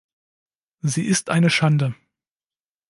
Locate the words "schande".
1.51-1.93